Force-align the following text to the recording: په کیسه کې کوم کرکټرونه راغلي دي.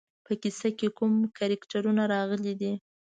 په 0.25 0.33
کیسه 0.41 0.69
کې 0.77 0.87
کوم 0.97 1.13
کرکټرونه 1.37 2.03
راغلي 2.13 2.53
دي. 2.61 2.73